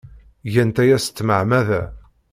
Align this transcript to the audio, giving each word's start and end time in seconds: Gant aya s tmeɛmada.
Gant 0.53 0.77
aya 0.83 0.97
s 0.99 1.05
tmeɛmada. 1.07 1.81